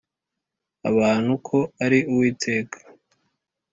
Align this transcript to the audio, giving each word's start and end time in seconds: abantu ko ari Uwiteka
abantu 0.89 1.31
ko 1.47 1.57
ari 1.83 1.99
Uwiteka 2.11 2.77